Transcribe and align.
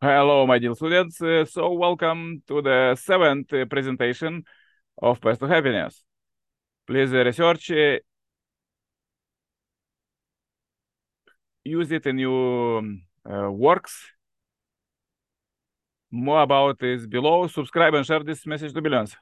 Hello, 0.00 0.46
my 0.46 0.60
dear 0.60 0.76
students. 0.76 1.20
Uh, 1.20 1.44
so 1.44 1.72
welcome 1.72 2.40
to 2.46 2.62
the 2.62 2.94
seventh 2.94 3.52
uh, 3.52 3.64
presentation 3.64 4.44
of 5.02 5.20
Path 5.20 5.40
to 5.40 5.48
Happiness. 5.48 6.04
Please 6.86 7.12
uh, 7.12 7.24
research, 7.24 7.72
uh, 7.72 7.98
use 11.64 11.90
it 11.90 12.06
in 12.06 12.18
your 12.18 12.78
um, 12.78 13.02
uh, 13.28 13.50
works. 13.50 14.12
More 16.12 16.42
about 16.42 16.80
is 16.80 17.08
below. 17.08 17.48
Subscribe 17.48 17.94
and 17.94 18.06
share 18.06 18.22
this 18.22 18.46
message 18.46 18.72
to 18.74 18.80
billions. 18.80 19.16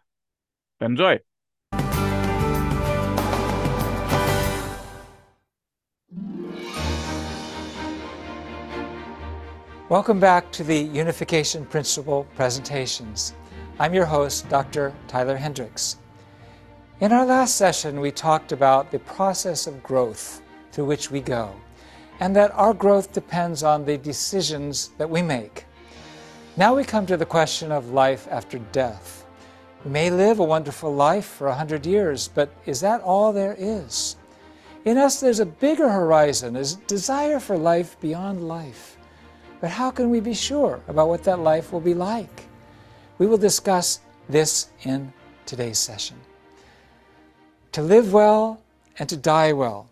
Enjoy. 0.83 1.19
Welcome 9.89 10.19
back 10.19 10.51
to 10.51 10.65
the 10.65 10.77
Unification 10.77 11.65
Principle 11.65 12.27
presentations. 12.35 13.35
I'm 13.79 13.95
your 13.95 14.05
host, 14.05 14.49
Dr. 14.49 14.93
Tyler 15.07 15.37
Hendricks. 15.37 15.99
In 16.99 17.13
our 17.13 17.25
last 17.25 17.55
session, 17.55 18.01
we 18.01 18.11
talked 18.11 18.51
about 18.51 18.91
the 18.91 18.99
process 18.99 19.69
of 19.69 19.85
growth 19.85 20.43
through 20.73 20.87
which 20.87 21.13
we 21.13 21.21
go, 21.21 21.55
and 22.19 22.35
that 22.35 22.51
our 22.55 22.75
growth 22.75 23.13
depends 23.13 23.63
on 23.63 23.85
the 23.85 23.97
decisions 23.97 24.89
that 24.99 25.09
we 25.09 25.23
make. 25.23 25.67
Now 26.57 26.75
we 26.75 26.83
come 26.83 27.07
to 27.07 27.17
the 27.17 27.25
question 27.25 27.71
of 27.71 27.93
life 27.93 28.27
after 28.29 28.59
death. 28.73 29.25
We 29.85 29.93
may 29.93 30.11
live 30.11 30.41
a 30.41 30.45
wonderful 30.45 30.93
life 30.93 31.27
for 31.27 31.47
a 31.47 31.55
hundred 31.55 31.87
years, 31.87 32.27
but 32.27 32.51
is 32.67 32.81
that 32.81 33.03
all 33.03 33.33
there 33.33 33.55
is? 33.57 34.17
In 34.85 34.99
us, 34.99 35.21
there's 35.21 35.39
a 35.39 35.47
bigger 35.47 35.89
horizon, 35.89 36.57
a 36.57 36.65
desire 36.89 37.39
for 37.39 37.57
life 37.57 37.97
beyond 38.01 38.49
life. 38.49 38.96
But 39.61 39.71
how 39.71 39.91
can 39.91 40.11
we 40.11 40.21
be 40.21 40.35
sure 40.35 40.81
about 40.89 41.09
what 41.09 41.25
that 41.25 41.41
life 41.41 41.73
will 41.73 41.81
be 41.81 41.95
like? 41.95 42.47
We 43.19 43.27
will 43.27 43.39
discuss 43.39 44.01
this 44.29 44.69
in 44.83 45.13
today's 45.47 45.79
session. 45.79 46.17
To 47.73 47.83
live 47.83 48.13
well 48.13 48.63
and 48.99 49.09
to 49.09 49.17
die 49.17 49.53
well 49.53 49.91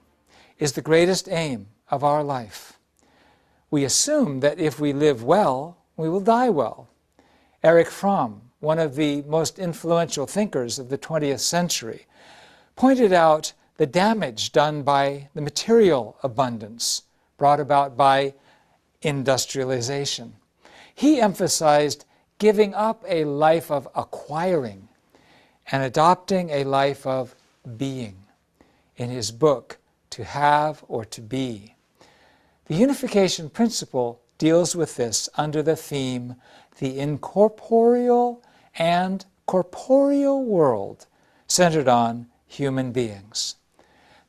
is 0.58 0.72
the 0.72 0.82
greatest 0.82 1.28
aim 1.28 1.68
of 1.90 2.04
our 2.04 2.22
life. 2.22 2.78
We 3.70 3.84
assume 3.84 4.40
that 4.40 4.58
if 4.58 4.78
we 4.78 4.92
live 4.92 5.24
well, 5.24 5.78
we 5.96 6.08
will 6.08 6.20
die 6.20 6.50
well. 6.50 6.88
Erich 7.62 7.88
Fromm, 7.88 8.42
one 8.60 8.78
of 8.78 8.94
the 8.94 9.22
most 9.22 9.58
influential 9.58 10.26
thinkers 10.26 10.78
of 10.78 10.90
the 10.90 10.98
20th 10.98 11.40
century, 11.40 12.06
pointed 12.76 13.12
out 13.12 13.52
the 13.76 13.86
damage 13.86 14.52
done 14.52 14.82
by 14.82 15.28
the 15.34 15.40
material 15.40 16.16
abundance 16.22 17.02
brought 17.36 17.60
about 17.60 17.96
by 17.96 18.34
industrialization. 19.04 20.34
He 20.94 21.20
emphasized 21.20 22.04
giving 22.38 22.74
up 22.74 23.04
a 23.08 23.24
life 23.24 23.70
of 23.70 23.88
acquiring 23.94 24.88
and 25.70 25.82
adopting 25.82 26.50
a 26.50 26.64
life 26.64 27.06
of 27.06 27.34
being 27.76 28.16
in 28.96 29.10
his 29.10 29.30
book, 29.30 29.78
To 30.10 30.24
Have 30.24 30.84
or 30.88 31.04
To 31.04 31.20
Be. 31.20 31.74
The 32.66 32.74
unification 32.74 33.50
principle 33.50 34.20
deals 34.38 34.74
with 34.74 34.96
this 34.96 35.28
under 35.36 35.62
the 35.62 35.76
theme 35.76 36.36
the 36.78 36.98
incorporeal 36.98 38.42
and 38.76 39.24
corporeal 39.46 40.44
world 40.44 41.06
centered 41.46 41.88
on 41.88 42.26
human 42.46 42.90
beings. 42.90 43.56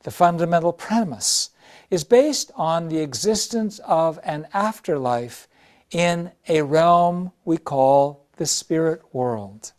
The 0.04 0.10
fundamental 0.10 0.72
premise 0.72 1.50
is 1.90 2.04
based 2.04 2.50
on 2.56 2.88
the 2.88 2.98
existence 2.98 3.78
of 3.80 4.18
an 4.24 4.46
afterlife 4.52 5.48
in 5.90 6.32
a 6.48 6.62
realm 6.62 7.32
we 7.44 7.56
call 7.56 8.26
the 8.36 8.46
spirit 8.46 9.02
world. 9.12 9.72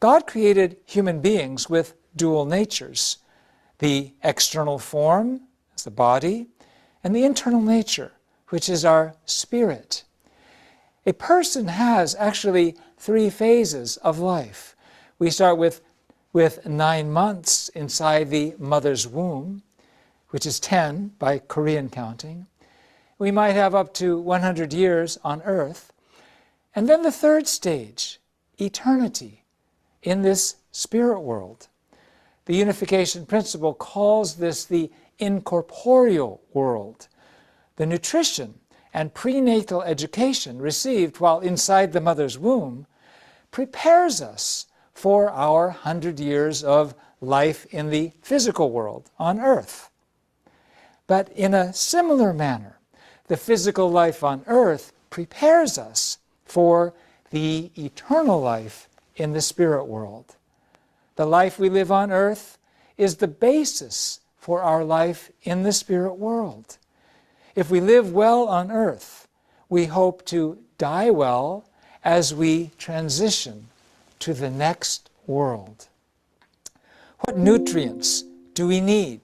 God 0.00 0.26
created 0.26 0.76
human 0.86 1.20
beings 1.20 1.68
with 1.68 1.94
dual 2.16 2.44
natures 2.44 3.18
the 3.78 4.12
external 4.24 4.78
form, 4.78 5.40
as 5.76 5.84
the 5.84 5.90
body, 5.90 6.48
and 7.04 7.14
the 7.14 7.24
internal 7.24 7.62
nature, 7.62 8.12
which 8.48 8.68
is 8.68 8.84
our 8.84 9.14
spirit. 9.24 10.02
A 11.06 11.12
person 11.12 11.68
has 11.68 12.16
actually 12.16 12.76
three 12.96 13.30
phases 13.30 13.96
of 13.98 14.18
life. 14.18 14.74
We 15.20 15.30
start 15.30 15.58
with, 15.58 15.80
with 16.32 16.66
nine 16.66 17.12
months 17.12 17.68
inside 17.68 18.30
the 18.30 18.54
mother's 18.58 19.06
womb 19.06 19.62
which 20.30 20.46
is 20.46 20.60
10 20.60 21.12
by 21.18 21.38
Korean 21.38 21.88
counting. 21.88 22.46
We 23.18 23.30
might 23.30 23.52
have 23.52 23.74
up 23.74 23.94
to 23.94 24.18
100 24.18 24.72
years 24.72 25.18
on 25.24 25.42
earth. 25.42 25.92
And 26.74 26.88
then 26.88 27.02
the 27.02 27.12
third 27.12 27.48
stage, 27.48 28.20
eternity 28.58 29.44
in 30.02 30.22
this 30.22 30.56
spirit 30.70 31.20
world. 31.20 31.68
The 32.44 32.56
unification 32.56 33.26
principle 33.26 33.74
calls 33.74 34.36
this 34.36 34.64
the 34.64 34.90
incorporeal 35.18 36.40
world. 36.52 37.08
The 37.76 37.86
nutrition 37.86 38.54
and 38.94 39.14
prenatal 39.14 39.82
education 39.82 40.60
received 40.60 41.20
while 41.20 41.40
inside 41.40 41.92
the 41.92 42.00
mother's 42.00 42.38
womb 42.38 42.86
prepares 43.50 44.20
us 44.20 44.66
for 44.94 45.30
our 45.30 45.70
hundred 45.70 46.18
years 46.18 46.64
of 46.64 46.94
life 47.20 47.66
in 47.66 47.90
the 47.90 48.12
physical 48.22 48.70
world 48.70 49.10
on 49.18 49.40
earth. 49.40 49.90
But 51.08 51.30
in 51.30 51.54
a 51.54 51.72
similar 51.72 52.32
manner, 52.32 52.78
the 53.26 53.36
physical 53.36 53.90
life 53.90 54.22
on 54.22 54.44
earth 54.46 54.92
prepares 55.10 55.76
us 55.76 56.18
for 56.44 56.94
the 57.30 57.72
eternal 57.76 58.40
life 58.40 58.88
in 59.16 59.32
the 59.32 59.40
spirit 59.40 59.84
world. 59.86 60.36
The 61.16 61.26
life 61.26 61.58
we 61.58 61.68
live 61.68 61.90
on 61.90 62.12
earth 62.12 62.58
is 62.96 63.16
the 63.16 63.26
basis 63.26 64.20
for 64.36 64.62
our 64.62 64.84
life 64.84 65.30
in 65.42 65.62
the 65.62 65.72
spirit 65.72 66.14
world. 66.14 66.78
If 67.54 67.70
we 67.70 67.80
live 67.80 68.12
well 68.12 68.46
on 68.46 68.70
earth, 68.70 69.26
we 69.68 69.86
hope 69.86 70.24
to 70.26 70.58
die 70.76 71.10
well 71.10 71.64
as 72.04 72.34
we 72.34 72.70
transition 72.78 73.68
to 74.20 74.32
the 74.32 74.50
next 74.50 75.10
world. 75.26 75.88
What 77.20 77.36
nutrients 77.36 78.24
do 78.54 78.66
we 78.66 78.80
need 78.80 79.20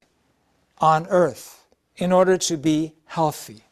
on 0.79 1.07
earth? 1.09 1.64
In 1.97 2.13
order 2.13 2.37
to 2.37 2.57
be 2.57 2.95
healthy. 3.07 3.65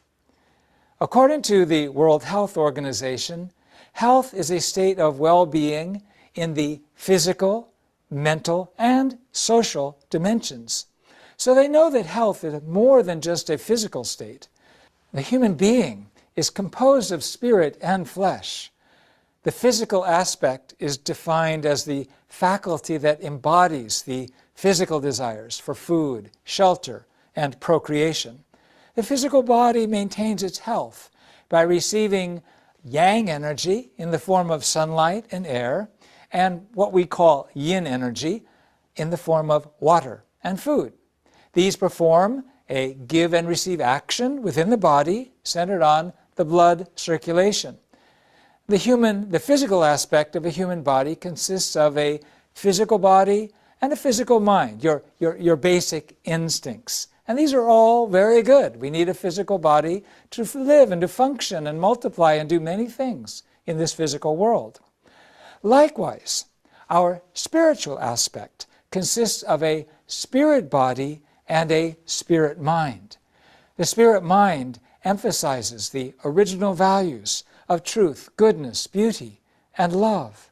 According 1.01 1.41
to 1.43 1.65
the 1.65 1.89
World 1.89 2.23
Health 2.23 2.55
Organization, 2.55 3.51
health 3.93 4.33
is 4.33 4.49
a 4.49 4.61
state 4.61 4.99
of 4.99 5.19
well-being 5.19 6.01
in 6.33 6.53
the 6.53 6.81
physical, 6.95 7.71
mental, 8.09 8.71
and 8.77 9.17
social 9.31 9.99
dimensions. 10.09 10.85
So 11.35 11.53
they 11.53 11.67
know 11.67 11.89
that 11.89 12.05
health 12.05 12.43
is 12.43 12.61
more 12.63 13.03
than 13.03 13.19
just 13.19 13.49
a 13.49 13.57
physical 13.57 14.03
state. 14.03 14.47
The 15.13 15.21
human 15.21 15.55
being 15.55 16.09
is 16.35 16.49
composed 16.49 17.11
of 17.11 17.23
spirit 17.23 17.77
and 17.81 18.07
flesh. 18.07 18.71
The 19.43 19.51
physical 19.51 20.05
aspect 20.05 20.73
is 20.79 20.97
defined 20.97 21.65
as 21.65 21.83
the 21.83 22.07
faculty 22.29 22.97
that 22.97 23.21
embodies 23.21 24.03
the 24.03 24.29
physical 24.55 24.99
desires 25.01 25.59
for 25.59 25.75
food, 25.75 26.31
shelter, 26.45 27.05
and 27.35 27.59
procreation. 27.59 28.43
The 28.95 29.03
physical 29.03 29.43
body 29.43 29.87
maintains 29.87 30.43
its 30.43 30.59
health 30.59 31.09
by 31.49 31.61
receiving 31.61 32.41
yang 32.83 33.29
energy 33.29 33.91
in 33.97 34.11
the 34.11 34.19
form 34.19 34.51
of 34.51 34.65
sunlight 34.65 35.25
and 35.31 35.47
air, 35.47 35.89
and 36.31 36.65
what 36.73 36.91
we 36.91 37.05
call 37.05 37.47
yin 37.53 37.87
energy 37.87 38.43
in 38.95 39.09
the 39.09 39.17
form 39.17 39.49
of 39.49 39.67
water 39.79 40.23
and 40.43 40.59
food. 40.59 40.93
These 41.53 41.75
perform 41.75 42.45
a 42.69 42.95
give 43.07 43.33
and 43.33 43.47
receive 43.47 43.81
action 43.81 44.41
within 44.41 44.69
the 44.69 44.77
body 44.77 45.31
centered 45.43 45.81
on 45.81 46.13
the 46.35 46.45
blood 46.45 46.87
circulation. 46.95 47.77
The 48.67 48.77
human, 48.77 49.29
the 49.29 49.39
physical 49.39 49.83
aspect 49.83 50.35
of 50.35 50.45
a 50.45 50.49
human 50.49 50.81
body 50.81 51.15
consists 51.15 51.75
of 51.75 51.97
a 51.97 52.19
physical 52.53 52.97
body 52.97 53.51
and 53.81 53.91
a 53.91 53.97
physical 53.97 54.39
mind, 54.39 54.83
your, 54.83 55.03
your, 55.19 55.37
your 55.37 55.55
basic 55.55 56.17
instincts. 56.23 57.07
And 57.27 57.37
these 57.37 57.53
are 57.53 57.67
all 57.67 58.07
very 58.07 58.41
good. 58.41 58.81
We 58.81 58.89
need 58.89 59.07
a 59.07 59.13
physical 59.13 59.57
body 59.57 60.03
to 60.31 60.43
live 60.57 60.91
and 60.91 61.01
to 61.01 61.07
function 61.07 61.67
and 61.67 61.79
multiply 61.79 62.33
and 62.33 62.49
do 62.49 62.59
many 62.59 62.87
things 62.87 63.43
in 63.65 63.77
this 63.77 63.93
physical 63.93 64.35
world. 64.35 64.81
Likewise, 65.61 66.45
our 66.89 67.21
spiritual 67.33 67.97
aspect 67.99 68.67
consists 68.91 69.41
of 69.41 69.63
a 69.63 69.87
spirit 70.05 70.69
body 70.69 71.21
and 71.47 71.71
a 71.71 71.97
spirit 72.05 72.59
mind. 72.59 73.17
The 73.77 73.85
spirit 73.85 74.21
mind 74.21 74.79
emphasizes 75.05 75.89
the 75.89 76.13
original 76.25 76.73
values 76.73 77.43
of 77.69 77.83
truth, 77.83 78.29
goodness, 78.35 78.85
beauty, 78.87 79.41
and 79.77 79.95
love. 79.95 80.51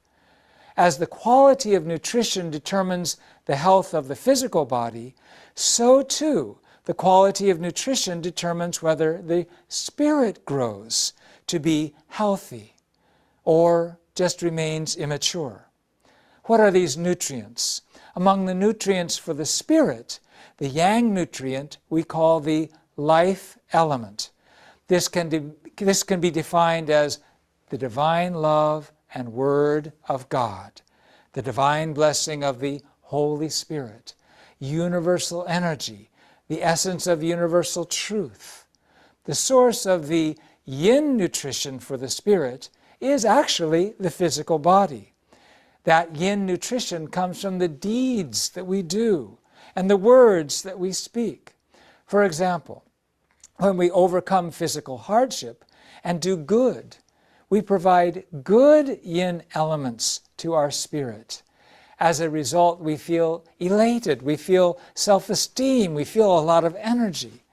As 0.78 0.98
the 0.98 1.06
quality 1.06 1.76
of 1.76 1.86
nutrition 1.86 2.50
determines 2.50 3.18
the 3.46 3.58
health 3.58 3.94
of 3.94 4.08
the 4.08 4.16
physical 4.16 4.66
body, 4.66 5.14
so 5.54 6.02
too 6.02 6.58
the 6.86 6.94
quality 6.94 7.50
of 7.50 7.60
nutrition 7.60 8.22
determines 8.22 8.82
whether 8.82 9.22
the 9.22 9.46
spirit 9.68 10.46
grows 10.46 11.14
to 11.48 11.60
be 11.60 11.94
healthy 12.08 12.76
or 13.44 14.00
just 14.16 14.42
remains 14.42 14.96
immature. 14.96 15.68
What 16.46 16.60
are 16.60 16.72
these 16.72 16.98
nutrients? 16.98 17.82
Among 18.16 18.46
the 18.46 18.54
nutrients 18.54 19.18
for 19.18 19.34
the 19.34 19.46
spirit, 19.46 20.20
the 20.58 20.68
yang 20.68 21.14
nutrient 21.14 21.78
we 21.90 22.04
call 22.04 22.40
the 22.40 22.70
life 22.98 23.58
element. 23.74 24.32
This 24.88 25.08
can, 25.08 25.30
de- 25.30 25.52
this 25.78 26.04
can 26.04 26.20
be 26.20 26.32
defined 26.32 26.90
as 26.90 27.20
the 27.70 27.78
divine 27.78 28.34
love 28.34 28.92
and 29.14 29.34
word 29.34 29.94
of 30.08 30.30
God, 30.30 30.82
the 31.34 31.42
divine 31.42 31.94
blessing 31.94 32.44
of 32.44 32.60
the 32.60 32.82
Holy 33.02 33.50
Spirit, 33.50 34.14
universal 34.60 35.46
energy, 35.48 36.11
the 36.52 36.62
essence 36.62 37.08
of 37.08 37.24
universal 37.24 37.86
truth. 37.86 38.66
The 39.24 39.34
source 39.34 39.86
of 39.86 40.10
the 40.10 40.38
yin 40.66 41.16
nutrition 41.16 41.80
for 41.80 41.96
the 41.96 42.10
spirit 42.10 42.68
is 43.00 43.24
actually 43.24 43.94
the 43.98 44.10
physical 44.10 44.60
body. 44.60 45.14
That 45.86 46.18
yin 46.18 46.46
nutrition 46.46 47.08
comes 47.08 47.42
from 47.42 47.60
the 47.60 47.70
deeds 47.70 48.50
that 48.50 48.68
we 48.68 48.82
do 48.82 49.38
and 49.78 49.90
the 49.90 49.96
words 49.96 50.64
that 50.64 50.78
we 50.78 50.92
speak. 50.92 51.54
For 52.06 52.22
example, 52.22 52.84
when 53.56 53.78
we 53.78 53.90
overcome 53.90 54.52
physical 54.52 54.98
hardship 54.98 55.64
and 56.04 56.20
do 56.20 56.36
good, 56.36 56.98
we 57.50 57.62
provide 57.62 58.26
good 58.44 59.00
yin 59.02 59.44
elements 59.56 60.20
to 60.36 60.52
our 60.52 60.70
spirit. 60.70 61.44
As 62.02 62.20
a 62.20 62.32
result, 62.32 62.80
we 62.80 62.98
feel 62.98 63.46
elated, 63.60 64.24
we 64.24 64.36
feel 64.36 64.80
self 64.96 65.30
esteem, 65.30 65.94
we 65.94 66.04
feel 66.04 66.36
a 66.36 66.42
lot 66.42 66.64
of 66.64 66.76
energy. 66.80 67.44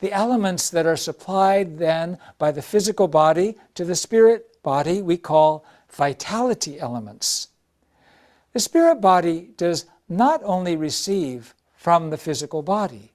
The 0.00 0.12
elements 0.12 0.68
that 0.68 0.84
are 0.84 0.98
supplied 0.98 1.78
then 1.78 2.18
by 2.36 2.52
the 2.52 2.60
physical 2.60 3.08
body 3.08 3.56
to 3.74 3.86
the 3.86 3.94
spirit 3.94 4.62
body 4.62 5.00
we 5.00 5.16
call 5.16 5.64
vitality 5.90 6.78
elements. 6.78 7.48
The 8.52 8.60
spirit 8.60 9.00
body 9.00 9.48
does 9.56 9.86
not 10.10 10.42
only 10.44 10.76
receive 10.76 11.54
from 11.74 12.10
the 12.10 12.18
physical 12.18 12.60
body, 12.60 13.12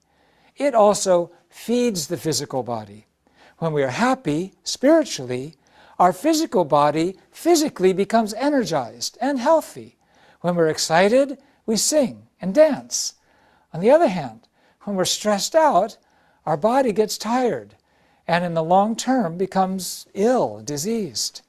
it 0.56 0.74
also 0.74 1.30
feeds 1.48 2.08
the 2.08 2.16
physical 2.16 2.64
body. 2.64 3.06
When 3.58 3.72
we 3.72 3.84
are 3.84 4.02
happy 4.08 4.54
spiritually, 4.64 5.54
our 6.00 6.12
physical 6.12 6.64
body 6.64 7.18
physically 7.30 7.92
becomes 7.92 8.34
energized 8.34 9.16
and 9.20 9.38
healthy. 9.38 9.96
When 10.42 10.56
we're 10.56 10.68
excited, 10.68 11.38
we 11.66 11.76
sing 11.76 12.26
and 12.40 12.54
dance. 12.54 13.14
On 13.72 13.80
the 13.80 13.90
other 13.90 14.08
hand, 14.08 14.48
when 14.82 14.96
we're 14.96 15.04
stressed 15.04 15.54
out, 15.54 15.96
our 16.44 16.56
body 16.56 16.92
gets 16.92 17.16
tired 17.16 17.76
and 18.26 18.44
in 18.44 18.54
the 18.54 18.62
long 18.62 18.96
term 18.96 19.38
becomes 19.38 20.06
ill, 20.14 20.60
diseased. 20.64 21.42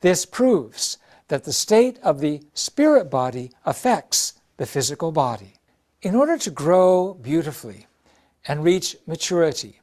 This 0.00 0.26
proves 0.26 0.98
that 1.28 1.44
the 1.44 1.52
state 1.52 1.98
of 2.02 2.20
the 2.20 2.42
spirit 2.52 3.10
body 3.10 3.52
affects 3.64 4.34
the 4.56 4.66
physical 4.66 5.12
body. 5.12 5.54
In 6.02 6.16
order 6.16 6.36
to 6.38 6.50
grow 6.50 7.14
beautifully 7.14 7.86
and 8.46 8.64
reach 8.64 8.96
maturity, 9.06 9.80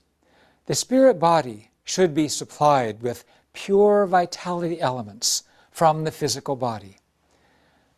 the 0.66 0.76
spirit 0.76 1.18
body 1.18 1.72
should 1.86 2.14
be 2.14 2.28
supplied 2.28 3.02
with 3.02 3.24
pure 3.54 4.06
vitality 4.06 4.82
elements 4.82 5.44
from 5.72 6.04
the 6.04 6.12
physical 6.12 6.58
body. 6.58 6.98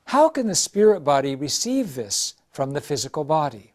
How 0.06 0.30
can 0.30 0.48
the 0.48 0.56
spirit 0.56 1.02
body 1.02 1.36
receive 1.36 1.96
this 1.96 2.36
from 2.52 2.72
the 2.72 2.82
physical 2.82 3.24
body? 3.24 3.74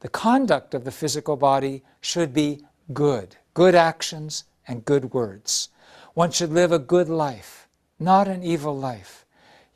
The 0.00 0.08
conduct 0.08 0.74
of 0.74 0.84
the 0.84 0.90
physical 0.90 1.36
body 1.36 1.82
should 2.00 2.34
be 2.34 2.64
good, 2.92 3.36
good 3.54 3.74
actions 3.74 4.44
and 4.66 4.84
good 4.84 5.12
words. 5.14 5.68
One 6.14 6.32
should 6.32 6.50
live 6.50 6.72
a 6.72 6.78
good 6.78 7.08
life, 7.08 7.68
not 7.98 8.28
an 8.28 8.42
evil 8.42 8.76
life. 8.76 9.24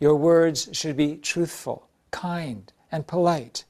Your 0.00 0.16
words 0.16 0.68
should 0.72 0.96
be 0.96 1.16
truthful, 1.16 1.88
kind, 2.10 2.72
and 2.90 3.06
polite. 3.06 3.64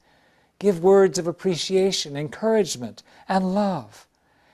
Give 0.59 0.81
words 0.81 1.19
of 1.19 1.27
appreciation, 1.27 2.17
encouragement, 2.17 3.03
and 3.29 3.53
love. 3.53 4.07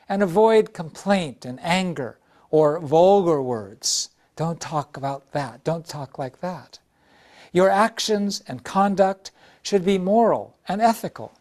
And 0.10 0.22
avoid 0.22 0.74
complaint 0.74 1.46
and 1.46 1.60
anger 1.62 2.20
or 2.52 2.80
vulgar 2.80 3.42
words. 3.42 4.10
Don't 4.36 4.60
talk 4.60 4.98
about 4.98 5.32
that. 5.32 5.64
Don't 5.64 5.88
talk 5.88 6.20
like 6.20 6.42
that. 6.42 6.80
Your 7.54 7.70
actions 7.70 8.44
and 8.48 8.64
conduct 8.64 9.32
should 9.62 9.86
be 9.86 9.98
moral 9.98 10.58
and 10.68 10.82
ethical. 10.82 11.40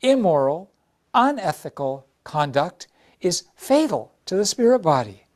Immoral, 0.00 0.70
unethical 1.12 2.06
conduct 2.24 2.86
is 3.20 3.44
fatal 3.54 4.12
to 4.24 4.36
the 4.36 4.46
spirit 4.46 4.78
body. 4.78 5.26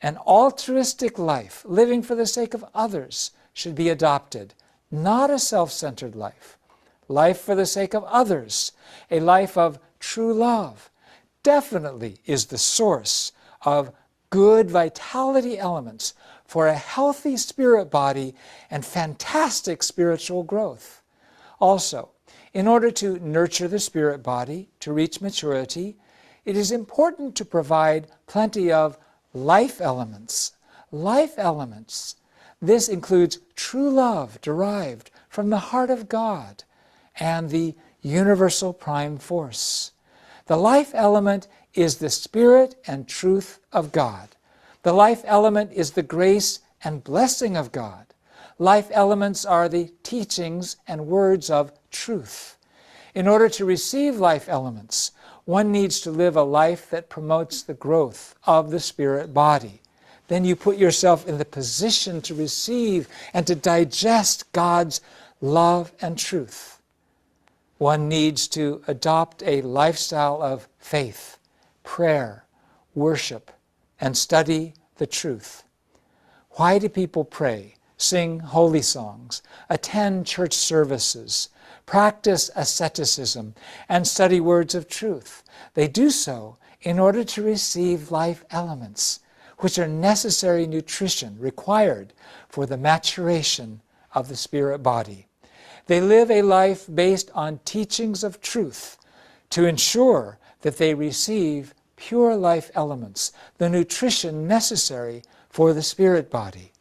An 0.00 0.16
altruistic 0.16 1.18
life, 1.18 1.64
living 1.66 2.02
for 2.02 2.14
the 2.14 2.26
sake 2.26 2.54
of 2.54 2.64
others, 2.74 3.30
should 3.52 3.74
be 3.74 3.88
adopted, 3.88 4.54
not 4.90 5.30
a 5.30 5.38
self 5.38 5.70
centered 5.70 6.16
life. 6.16 6.56
Life 7.06 7.40
for 7.40 7.54
the 7.54 7.66
sake 7.66 7.94
of 7.94 8.04
others, 8.04 8.72
a 9.10 9.20
life 9.20 9.56
of 9.56 9.78
true 9.98 10.32
love, 10.32 10.90
definitely 11.42 12.20
is 12.24 12.46
the 12.46 12.58
source 12.58 13.32
of 13.62 13.92
good 14.30 14.70
vitality 14.70 15.58
elements 15.58 16.14
for 16.48 16.66
a 16.66 16.74
healthy 16.74 17.36
spirit 17.36 17.90
body 17.90 18.34
and 18.70 18.84
fantastic 18.84 19.82
spiritual 19.82 20.42
growth. 20.42 21.02
Also, 21.60 22.08
in 22.54 22.66
order 22.66 22.90
to 22.90 23.18
nurture 23.18 23.68
the 23.68 23.78
spirit 23.78 24.22
body 24.22 24.70
to 24.80 24.92
reach 24.92 25.20
maturity, 25.20 25.98
it 26.46 26.56
is 26.56 26.72
important 26.72 27.36
to 27.36 27.44
provide 27.44 28.08
plenty 28.26 28.72
of 28.72 28.96
life 29.34 29.78
elements. 29.78 30.52
Life 30.90 31.34
elements. 31.36 32.16
This 32.62 32.88
includes 32.88 33.40
true 33.54 33.90
love 33.90 34.40
derived 34.40 35.10
from 35.28 35.50
the 35.50 35.58
heart 35.58 35.90
of 35.90 36.08
God 36.08 36.64
and 37.20 37.50
the 37.50 37.74
universal 38.00 38.72
prime 38.72 39.18
force. 39.18 39.92
The 40.46 40.56
life 40.56 40.92
element 40.94 41.46
is 41.74 41.98
the 41.98 42.08
spirit 42.08 42.76
and 42.86 43.06
truth 43.06 43.60
of 43.70 43.92
God. 43.92 44.30
The 44.82 44.92
life 44.92 45.22
element 45.24 45.72
is 45.72 45.92
the 45.92 46.02
grace 46.02 46.60
and 46.84 47.02
blessing 47.02 47.56
of 47.56 47.72
God. 47.72 48.06
Life 48.58 48.88
elements 48.90 49.44
are 49.44 49.68
the 49.68 49.92
teachings 50.02 50.76
and 50.86 51.06
words 51.06 51.50
of 51.50 51.72
truth. 51.90 52.56
In 53.14 53.26
order 53.26 53.48
to 53.48 53.64
receive 53.64 54.16
life 54.16 54.48
elements, 54.48 55.12
one 55.44 55.72
needs 55.72 56.00
to 56.00 56.10
live 56.10 56.36
a 56.36 56.42
life 56.42 56.90
that 56.90 57.08
promotes 57.08 57.62
the 57.62 57.74
growth 57.74 58.34
of 58.44 58.70
the 58.70 58.80
spirit 58.80 59.32
body. 59.32 59.80
Then 60.28 60.44
you 60.44 60.54
put 60.54 60.76
yourself 60.76 61.26
in 61.26 61.38
the 61.38 61.44
position 61.44 62.20
to 62.22 62.34
receive 62.34 63.08
and 63.32 63.46
to 63.46 63.54
digest 63.54 64.52
God's 64.52 65.00
love 65.40 65.92
and 66.00 66.18
truth. 66.18 66.80
One 67.78 68.08
needs 68.08 68.46
to 68.48 68.82
adopt 68.86 69.42
a 69.42 69.62
lifestyle 69.62 70.42
of 70.42 70.68
faith, 70.78 71.38
prayer, 71.82 72.44
worship, 72.94 73.50
and 74.00 74.16
study 74.16 74.74
the 74.96 75.06
truth. 75.06 75.64
Why 76.52 76.78
do 76.78 76.88
people 76.88 77.24
pray, 77.24 77.76
sing 77.96 78.40
holy 78.40 78.82
songs, 78.82 79.42
attend 79.68 80.26
church 80.26 80.54
services, 80.54 81.48
practice 81.86 82.50
asceticism, 82.56 83.54
and 83.88 84.06
study 84.06 84.40
words 84.40 84.74
of 84.74 84.88
truth? 84.88 85.42
They 85.74 85.88
do 85.88 86.10
so 86.10 86.58
in 86.82 86.98
order 86.98 87.24
to 87.24 87.42
receive 87.42 88.10
life 88.10 88.44
elements, 88.50 89.20
which 89.58 89.78
are 89.78 89.88
necessary 89.88 90.66
nutrition 90.66 91.36
required 91.38 92.12
for 92.48 92.66
the 92.66 92.76
maturation 92.76 93.80
of 94.14 94.28
the 94.28 94.36
spirit 94.36 94.78
body. 94.78 95.26
They 95.86 96.00
live 96.00 96.30
a 96.30 96.42
life 96.42 96.86
based 96.92 97.30
on 97.34 97.60
teachings 97.64 98.22
of 98.22 98.40
truth 98.40 98.98
to 99.50 99.64
ensure 99.64 100.38
that 100.60 100.76
they 100.76 100.94
receive 100.94 101.74
pure 101.98 102.36
life 102.36 102.70
elements, 102.74 103.32
the 103.58 103.68
nutrition 103.68 104.46
necessary 104.46 105.22
for 105.50 105.72
the 105.72 105.82
spirit 105.82 106.30
body. 106.30 106.72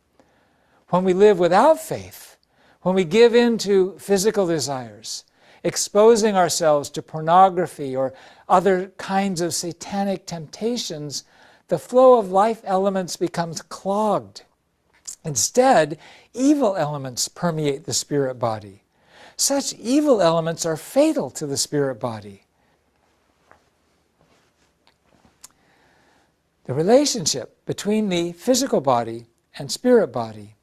When 0.89 1.03
we 1.03 1.13
live 1.13 1.39
without 1.39 1.81
faith, 1.81 2.37
when 2.83 2.95
we 2.95 3.03
give 3.03 3.35
in 3.35 3.57
to 3.59 3.97
physical 3.99 4.47
desires, 4.47 5.25
exposing 5.63 6.35
ourselves 6.35 6.89
to 6.91 7.01
pornography 7.01 7.95
or 7.95 8.13
other 8.47 8.93
kinds 8.97 9.41
of 9.41 9.53
satanic 9.53 10.25
temptations, 10.25 11.25
the 11.67 11.79
flow 11.79 12.17
of 12.17 12.31
life 12.31 12.61
elements 12.63 13.17
becomes 13.17 13.61
clogged. 13.61 14.43
Instead, 15.25 15.97
evil 16.33 16.77
elements 16.77 17.27
permeate 17.27 17.83
the 17.83 17.93
spirit 17.93 18.35
body. 18.35 18.83
Such 19.35 19.73
evil 19.73 20.21
elements 20.21 20.65
are 20.65 20.77
fatal 20.77 21.29
to 21.31 21.45
the 21.45 21.57
spirit 21.57 21.99
body. 21.99 22.46
The 26.67 26.73
relationship 26.73 27.65
between 27.65 28.09
the 28.09 28.33
physical 28.33 28.81
body 28.81 29.27
and 29.57 29.71
spirit 29.71 30.07
body 30.07 30.55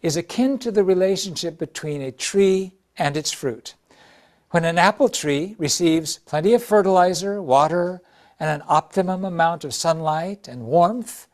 is 0.00 0.16
akin 0.16 0.60
to 0.60 0.70
the 0.70 0.84
relationship 0.84 1.58
between 1.58 2.00
a 2.00 2.12
tree 2.12 2.74
and 2.96 3.16
its 3.16 3.32
fruit. 3.32 3.74
When 4.52 4.64
an 4.64 4.78
apple 4.78 5.08
tree 5.08 5.56
receives 5.58 6.18
plenty 6.18 6.54
of 6.54 6.62
fertilizer, 6.62 7.42
water, 7.42 8.00
and 8.38 8.48
an 8.48 8.64
optimum 8.68 9.24
amount 9.24 9.64
of 9.64 9.74
sunlight 9.74 10.46
and 10.46 10.66
warmth, 10.66 11.26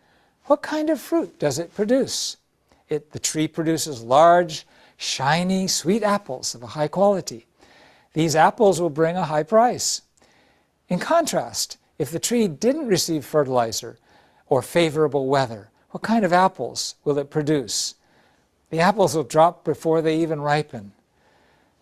what 0.44 0.62
kind 0.62 0.88
of 0.88 0.98
fruit 0.98 1.38
does 1.38 1.58
it 1.58 1.74
produce? 1.74 2.38
It, 2.88 3.12
the 3.12 3.18
tree 3.18 3.46
produces 3.46 4.02
large, 4.02 4.66
shiny, 4.96 5.68
sweet 5.68 6.02
apples 6.02 6.54
of 6.54 6.62
a 6.62 6.68
high 6.68 6.88
quality. 6.88 7.44
These 8.14 8.34
apples 8.34 8.80
will 8.80 8.88
bring 8.88 9.18
a 9.18 9.26
high 9.26 9.42
price. 9.42 10.00
In 10.88 11.00
contrast, 11.00 11.76
if 11.98 12.10
the 12.10 12.18
tree 12.18 12.48
didn't 12.48 12.88
receive 12.88 13.22
fertilizer 13.22 13.98
or 14.48 14.62
favorable 14.62 15.26
weather, 15.26 15.70
what 15.90 16.02
kind 16.02 16.24
of 16.24 16.32
apples 16.32 16.94
will 17.04 17.18
it 17.18 17.30
produce? 17.30 17.94
The 18.70 18.80
apples 18.80 19.14
will 19.14 19.24
drop 19.24 19.64
before 19.64 20.02
they 20.02 20.18
even 20.18 20.40
ripen. 20.40 20.92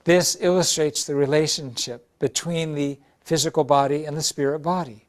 This 0.05 0.37
illustrates 0.41 1.05
the 1.05 1.15
relationship 1.15 2.07
between 2.19 2.75
the 2.75 2.99
physical 3.21 3.65
body 3.65 4.05
and 4.05 4.17
the 4.17 4.23
spirit 4.23 4.61
body. 4.61 5.07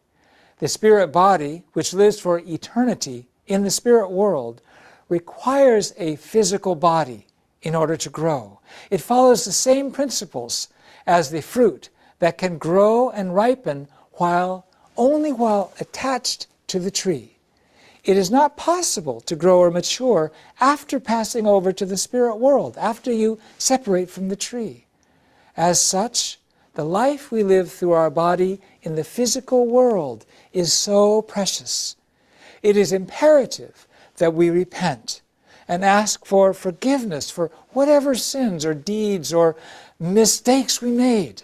The 0.59 0.69
spirit 0.69 1.07
body, 1.07 1.63
which 1.73 1.93
lives 1.93 2.19
for 2.19 2.39
eternity 2.39 3.27
in 3.45 3.63
the 3.63 3.69
spirit 3.69 4.09
world, 4.09 4.61
requires 5.09 5.93
a 5.97 6.15
physical 6.15 6.75
body 6.75 7.27
in 7.61 7.75
order 7.75 7.97
to 7.97 8.09
grow. 8.09 8.59
It 8.89 9.01
follows 9.01 9.43
the 9.43 9.51
same 9.51 9.91
principles 9.91 10.69
as 11.05 11.29
the 11.29 11.41
fruit 11.41 11.89
that 12.19 12.37
can 12.37 12.57
grow 12.57 13.09
and 13.09 13.35
ripen 13.35 13.87
while 14.13 14.65
only 14.95 15.33
while 15.33 15.73
attached 15.79 16.47
to 16.67 16.79
the 16.79 16.91
tree. 16.91 17.34
It 18.05 18.17
is 18.17 18.29
not 18.29 18.55
possible 18.55 19.19
to 19.21 19.35
grow 19.35 19.57
or 19.57 19.71
mature 19.71 20.31
after 20.61 20.99
passing 20.99 21.47
over 21.47 21.71
to 21.71 21.85
the 21.87 21.97
spirit 21.97 22.35
world, 22.35 22.77
after 22.77 23.11
you 23.11 23.39
separate 23.57 24.11
from 24.11 24.29
the 24.29 24.35
tree. 24.35 24.85
As 25.57 25.81
such, 25.81 26.39
the 26.75 26.85
life 26.85 27.31
we 27.31 27.41
live 27.41 27.71
through 27.71 27.93
our 27.93 28.11
body 28.11 28.61
in 28.83 28.95
the 28.95 29.03
physical 29.03 29.65
world 29.65 30.23
is 30.53 30.71
so 30.71 31.23
precious. 31.23 31.95
It 32.61 32.77
is 32.77 32.93
imperative 32.93 33.87
that 34.17 34.35
we 34.35 34.51
repent 34.51 35.21
and 35.67 35.83
ask 35.83 36.25
for 36.25 36.53
forgiveness 36.53 37.31
for 37.31 37.49
whatever 37.69 38.13
sins 38.13 38.65
or 38.65 38.75
deeds 38.75 39.33
or 39.33 39.55
mistakes 39.99 40.79
we 40.79 40.91
made, 40.91 41.41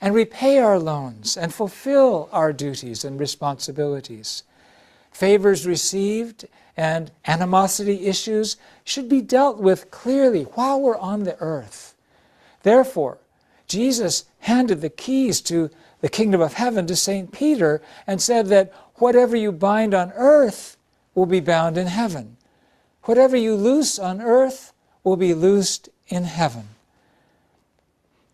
and 0.00 0.16
repay 0.16 0.58
our 0.58 0.80
loans 0.80 1.36
and 1.36 1.54
fulfill 1.54 2.28
our 2.32 2.52
duties 2.52 3.04
and 3.04 3.20
responsibilities. 3.20 4.42
Favors 5.12 5.66
received 5.66 6.46
and 6.76 7.10
animosity 7.26 8.06
issues 8.06 8.56
should 8.84 9.08
be 9.08 9.20
dealt 9.20 9.58
with 9.58 9.90
clearly 9.90 10.44
while 10.44 10.80
we're 10.80 10.96
on 10.96 11.24
the 11.24 11.38
earth. 11.40 11.94
Therefore, 12.62 13.18
Jesus 13.66 14.24
handed 14.40 14.80
the 14.80 14.90
keys 14.90 15.40
to 15.42 15.70
the 16.00 16.08
kingdom 16.08 16.40
of 16.40 16.54
heaven 16.54 16.86
to 16.86 16.96
St. 16.96 17.30
Peter 17.30 17.80
and 18.06 18.20
said 18.20 18.46
that 18.46 18.72
whatever 18.96 19.36
you 19.36 19.52
bind 19.52 19.94
on 19.94 20.12
earth 20.16 20.76
will 21.14 21.26
be 21.26 21.40
bound 21.40 21.76
in 21.76 21.86
heaven. 21.86 22.36
Whatever 23.04 23.36
you 23.36 23.54
loose 23.54 23.98
on 23.98 24.20
earth 24.20 24.72
will 25.04 25.16
be 25.16 25.34
loosed 25.34 25.88
in 26.08 26.24
heaven. 26.24 26.68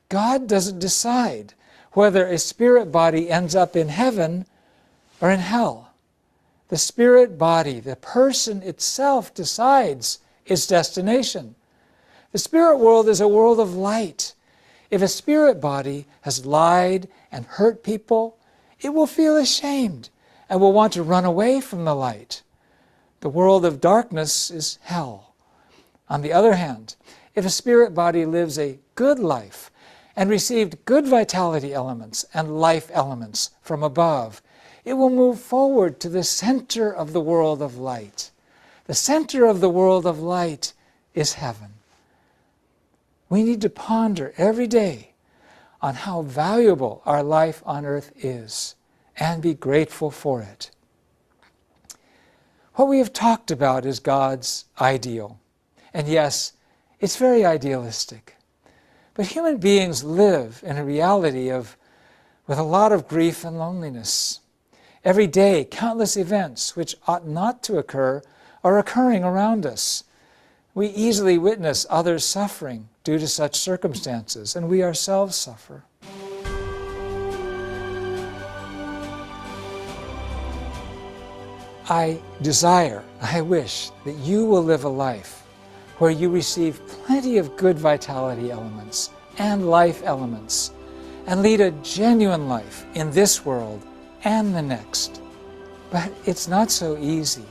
God 0.09 0.47
doesn't 0.47 0.79
decide 0.79 1.55
whether 1.93 2.27
a 2.27 2.39
spirit 2.39 2.93
body 2.93 3.31
ends 3.31 3.55
up 3.55 3.77
in 3.77 3.89
heaven 3.89 4.47
or 5.21 5.31
in 5.31 5.41
hell. 5.41 5.88
The 6.69 6.79
spirit 6.79 7.39
body, 7.39 7.81
the 7.81 7.97
person 7.97 8.63
itself, 8.63 9.33
decides 9.35 10.19
its 10.47 10.67
destination. 10.67 11.55
The 12.33 12.39
spirit 12.39 12.77
world 12.77 13.09
is 13.09 13.21
a 13.21 13.29
world 13.29 13.59
of 13.59 13.75
light 13.75 14.35
if 14.91 15.03
a 15.03 15.09
spirit 15.09 15.61
body 15.61 16.07
has 16.23 16.47
lied 16.47 17.09
and 17.31 17.45
hurt 17.45 17.83
people, 17.83 18.39
it 18.81 18.95
will 18.95 19.07
feel 19.07 19.37
ashamed 19.37 20.09
and 20.49 20.61
will 20.61 20.73
want 20.73 20.95
to 20.95 21.03
run 21.03 21.25
away 21.25 21.61
from 21.61 21.85
the 21.85 21.95
light. 21.95 22.43
The 23.21 23.29
world 23.29 23.65
of 23.65 23.81
darkness 23.81 24.51
is 24.51 24.79
hell. 24.83 25.35
On 26.09 26.23
the 26.23 26.33
other 26.33 26.55
hand, 26.55 26.97
if 27.35 27.45
a 27.45 27.51
spirit 27.51 27.95
body 27.95 28.25
lives 28.25 28.59
a 28.59 28.79
good 28.95 29.19
life 29.19 29.71
and 30.17 30.31
received 30.31 30.85
good 30.87 31.07
vitality 31.07 31.75
elements 31.75 32.25
and 32.33 32.59
life 32.59 32.91
elements 32.95 33.51
from 33.61 33.83
above, 33.83 34.41
it 34.89 34.97
will 34.97 35.11
move 35.11 35.39
forward 35.39 36.01
to 36.01 36.09
the 36.09 36.25
center 36.25 36.91
of 36.91 37.13
the 37.13 37.21
world 37.21 37.61
of 37.61 37.77
light. 37.77 38.31
The 38.87 38.95
center 38.95 39.45
of 39.45 39.61
the 39.61 39.69
world 39.69 40.07
of 40.07 40.19
light 40.19 40.73
is 41.13 41.35
heaven. 41.35 41.75
We 43.29 43.43
need 43.43 43.61
to 43.61 43.69
ponder 43.69 44.33
every 44.39 44.67
day 44.67 45.11
on 45.83 45.95
how 45.95 46.23
valuable 46.23 47.03
our 47.05 47.23
life 47.23 47.63
on 47.67 47.85
earth 47.85 48.13
is 48.17 48.77
and 49.19 49.43
be 49.43 49.53
grateful 49.53 50.11
for 50.11 50.41
it. 50.41 50.71
What 52.77 52.89
we 52.89 52.99
have 52.99 53.13
talked 53.13 53.51
about 53.51 53.85
is 53.85 54.01
God's 54.01 54.65
ideal. 54.81 55.39
And 55.93 56.09
yes, 56.09 56.55
it's 56.99 57.17
very 57.17 57.45
idealistic. 57.45 58.37
But 59.13 59.27
human 59.27 59.59
beings 59.59 60.03
live 60.03 60.63
in 60.65 60.79
a 60.79 60.85
reality 60.85 61.51
of 61.51 61.77
with 62.47 62.59
a 62.59 62.63
lot 62.63 62.91
of 62.91 63.07
grief 63.07 63.45
and 63.45 63.59
loneliness. 63.59 64.41
Every 65.05 65.29
day, 65.29 65.65
countless 65.65 66.17
events 66.17 66.75
which 66.75 66.97
ought 67.07 67.27
not 67.27 67.63
to 67.65 67.79
occur 67.79 68.21
are 68.65 68.79
occurring 68.79 69.23
around 69.23 69.65
us. 69.65 70.03
We 70.75 70.89
easily 70.89 71.39
witness 71.39 71.87
others 71.89 72.25
suffering 72.25 72.89
due 73.05 73.19
to 73.19 73.29
such 73.29 73.57
circumstances, 73.57 74.57
and 74.57 74.69
we 74.69 74.83
ourselves 74.83 75.37
suffer. 75.37 75.85
I 81.91 82.21
desire, 82.43 83.03
I 83.23 83.41
wish 83.41 83.91
that 84.05 84.17
you 84.17 84.45
will 84.45 84.63
live 84.63 84.85
a 84.85 84.89
life 84.89 85.43
where 85.99 86.11
you 86.11 86.29
receive 86.29 86.87
plenty 86.87 87.39
of 87.39 87.57
good 87.57 87.79
vitality 87.79 88.51
elements 88.51 89.11
and 89.39 89.71
life 89.71 90.03
elements 90.05 90.73
and 91.27 91.41
lead 91.41 91.61
a 91.61 91.71
genuine 91.83 92.49
life 92.49 92.85
in 92.95 93.11
this 93.13 93.45
world 93.45 93.83
and 94.25 94.55
the 94.55 94.63
next. 94.63 95.23
But 95.91 96.13
it's 96.25 96.49
not 96.49 96.71
so 96.71 96.97
easy. 96.99 97.45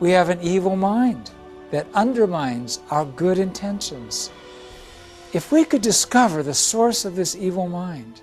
We 0.00 0.10
have 0.10 0.28
an 0.28 0.40
evil 0.42 0.76
mind 0.76 1.30
that 1.70 1.86
undermines 1.94 2.80
our 2.90 3.04
good 3.04 3.38
intentions. 3.38 4.30
If 5.32 5.52
we 5.52 5.64
could 5.64 5.82
discover 5.82 6.42
the 6.42 6.54
source 6.54 7.04
of 7.04 7.16
this 7.16 7.34
evil 7.34 7.68
mind, 7.68 8.20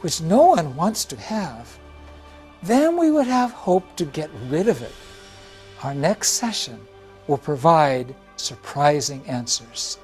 which 0.00 0.20
no 0.20 0.46
one 0.46 0.76
wants 0.76 1.04
to 1.06 1.16
have, 1.16 1.78
then 2.62 2.96
we 2.96 3.10
would 3.10 3.26
have 3.26 3.52
hope 3.52 3.96
to 3.96 4.04
get 4.04 4.30
rid 4.48 4.68
of 4.68 4.82
it. 4.82 4.92
Our 5.82 5.94
next 5.94 6.30
session 6.30 6.80
will 7.26 7.38
provide 7.38 8.14
surprising 8.36 9.24
answers. 9.26 9.98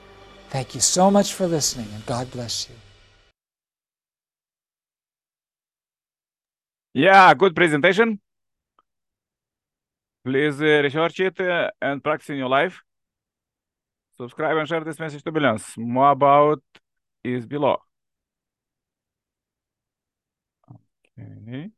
Thank 0.51 0.75
you 0.75 0.81
so 0.81 1.11
much 1.11 1.33
for 1.35 1.47
listening, 1.47 1.89
and 1.95 2.05
God 2.07 2.31
bless 2.31 2.69
you. 2.69 2.75
Yeah, 6.93 7.35
good 7.35 7.55
presentation. 7.55 8.21
Please 10.25 10.61
uh, 10.61 10.83
research 10.83 11.21
it 11.21 11.41
uh, 11.41 11.71
and 11.81 12.03
practice 12.03 12.31
in 12.31 12.37
your 12.37 12.49
life. 12.49 12.83
Subscribe 14.17 14.57
and 14.57 14.69
share 14.69 14.85
this 14.85 14.99
message 14.99 15.23
to 15.25 15.33
billions. 15.33 15.75
More 15.79 16.11
about 16.11 16.63
is 17.25 17.47
below. 17.47 17.79
Okay. 21.19 21.71